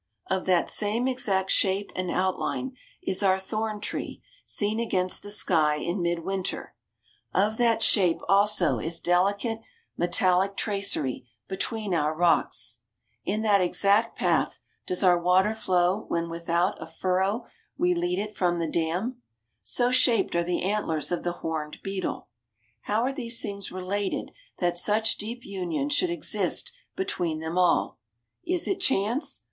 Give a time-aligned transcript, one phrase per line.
[0.31, 5.75] Of that same exact shape and outline is our thorn tree seen against the sky
[5.75, 6.73] in mid winter;
[7.35, 9.59] of that shape also is delicate
[9.97, 12.79] metallic tracery between our rocks;
[13.25, 17.45] in that exact path does our water flow when without a furrow
[17.77, 19.21] we lead it from the dam;
[19.61, 22.27] so shaped are the antlers of the horned beetle.
[22.85, 27.99] How are these things related that such deep union should exist between them all?
[28.43, 29.39] Is it chance?